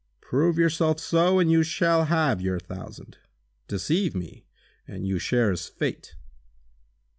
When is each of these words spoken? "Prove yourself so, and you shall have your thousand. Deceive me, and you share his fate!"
"Prove 0.19 0.57
yourself 0.57 0.99
so, 0.99 1.37
and 1.37 1.51
you 1.51 1.61
shall 1.61 2.05
have 2.05 2.41
your 2.41 2.59
thousand. 2.59 3.19
Deceive 3.67 4.15
me, 4.15 4.47
and 4.87 5.05
you 5.05 5.19
share 5.19 5.51
his 5.51 5.67
fate!" 5.67 6.15